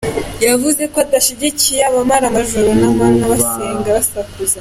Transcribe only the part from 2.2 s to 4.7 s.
amajoro n’ amanywa basenga basakuza.